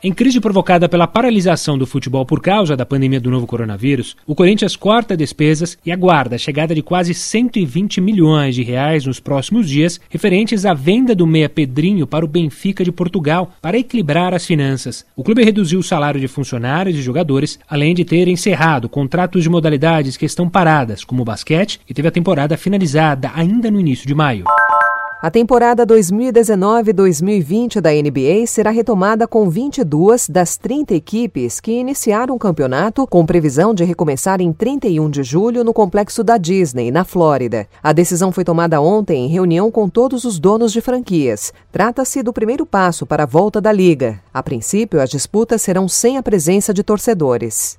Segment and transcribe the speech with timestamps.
[0.00, 4.32] Em crise provocada pela paralisação do futebol por causa da pandemia do novo coronavírus, o
[4.32, 9.68] Corinthians corta despesas e aguarda a chegada de quase 120 milhões de reais nos próximos
[9.68, 14.46] dias, referentes à venda do meia Pedrinho para o Benfica de Portugal, para equilibrar as
[14.46, 15.04] finanças.
[15.16, 19.50] O clube reduziu o salário de funcionários e jogadores, além de ter encerrado contratos de
[19.50, 24.06] modalidades que estão paradas, como o basquete, e teve a temporada finalizada ainda no início
[24.06, 24.44] de maio.
[25.20, 32.38] A temporada 2019-2020 da NBA será retomada com 22 das 30 equipes que iniciaram o
[32.38, 37.66] campeonato, com previsão de recomeçar em 31 de julho no complexo da Disney, na Flórida.
[37.82, 41.52] A decisão foi tomada ontem em reunião com todos os donos de franquias.
[41.72, 44.20] Trata-se do primeiro passo para a volta da liga.
[44.32, 47.76] A princípio, as disputas serão sem a presença de torcedores.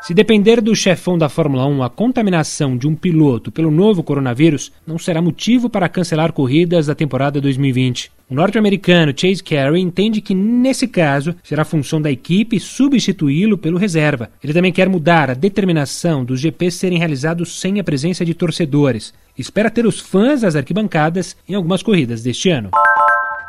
[0.00, 4.70] Se depender do chefão da Fórmula 1 a contaminação de um piloto pelo novo coronavírus,
[4.86, 8.10] não será motivo para cancelar corridas da temporada 2020.
[8.30, 14.30] O norte-americano Chase Carey entende que, nesse caso, será função da equipe substituí-lo pelo reserva.
[14.42, 19.12] Ele também quer mudar a determinação dos GPs serem realizados sem a presença de torcedores.
[19.36, 22.70] Espera ter os fãs das arquibancadas em algumas corridas deste ano.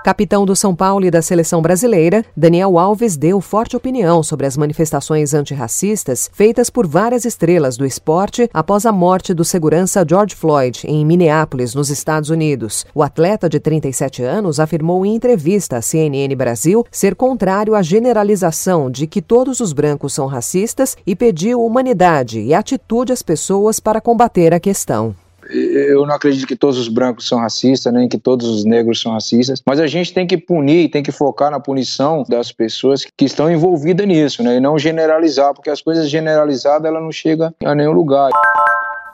[0.10, 4.58] Capitão do São Paulo e da seleção brasileira, Daniel Alves deu forte opinião sobre as
[4.58, 10.82] manifestações antirracistas feitas por várias estrelas do esporte após a morte do segurança George Floyd
[10.88, 12.88] em Minneapolis, nos Estados Unidos.
[12.96, 18.90] O atleta de 37 anos afirmou em entrevista à CNN Brasil ser contrário à generalização
[18.90, 24.02] de que todos os brancos são racistas e pediu humanidade e atitude às pessoas para
[24.02, 25.14] combater a questão
[25.50, 29.12] eu não acredito que todos os brancos são racistas, nem que todos os negros são
[29.12, 33.26] racistas, mas a gente tem que punir, tem que focar na punição das pessoas que
[33.26, 34.58] estão envolvidas nisso, né?
[34.58, 38.30] E não generalizar, porque as coisas generalizadas ela não chega a nenhum lugar.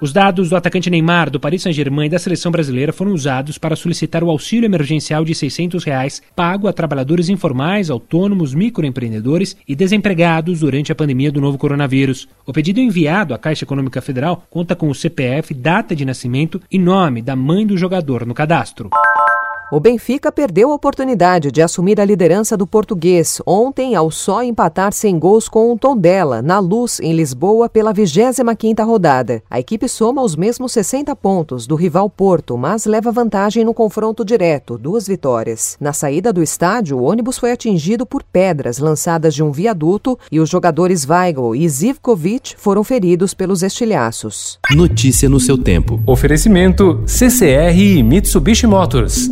[0.02, 3.78] Os dados do atacante Neymar, do Paris Saint-Germain e da seleção brasileira foram usados para
[3.78, 10.60] solicitar o auxílio emergencial de 600 reais pago a trabalhadores informais, autônomos, microempreendedores e desempregados
[10.60, 12.28] durante a pandemia do novo coronavírus.
[12.46, 16.78] O pedido enviado à Caixa Econômica Federal conta com o CPF, data de nascimento e
[16.78, 18.90] nome da mãe do jogador no cadastro.
[19.72, 24.94] O Benfica perdeu a oportunidade de assumir a liderança do português ontem ao só empatar
[24.94, 29.42] sem gols com o Tondela, na Luz, em Lisboa, pela 25ª rodada.
[29.50, 34.24] A equipe soma os mesmos 60 pontos do rival Porto, mas leva vantagem no confronto
[34.24, 35.78] direto, duas vitórias.
[35.80, 40.40] Na saída do estádio, o ônibus foi atingido por pedras lançadas de um viaduto e
[40.40, 44.60] os jogadores Weigl e Zivkovic foram feridos pelos estilhaços.
[44.76, 46.00] Notícia no seu tempo.
[46.06, 49.32] Oferecimento CCR e Mitsubishi Motors.